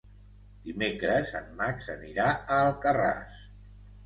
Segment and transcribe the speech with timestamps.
[0.69, 3.39] Dimecres en Max anirà a Alcarràs.